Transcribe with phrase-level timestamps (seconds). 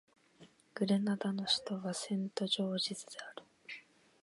[0.73, 3.43] グレナダの首都はセントジョージズである